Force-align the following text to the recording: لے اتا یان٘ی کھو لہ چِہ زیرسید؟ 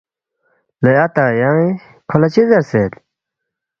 لے 0.83 0.91
اتا 1.05 1.25
یان٘ی 1.39 1.67
کھو 2.09 2.15
لہ 2.21 2.27
چِہ 2.33 2.43
زیرسید؟ 2.49 2.91